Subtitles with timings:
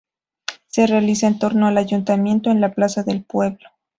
[0.65, 3.67] Se realiza en torno al ayuntamiento en la plaza del pueblo.